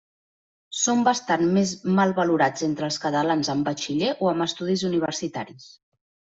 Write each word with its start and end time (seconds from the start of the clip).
Són 0.83 1.03
bastant 1.07 1.43
més 1.57 1.73
mal 1.99 2.15
valorats 2.21 2.67
entre 2.69 2.89
els 2.89 2.99
catalans 3.05 3.53
amb 3.55 3.71
batxiller 3.71 4.11
o 4.27 4.33
amb 4.35 4.49
estudis 4.49 4.89
universitaris. 4.93 5.73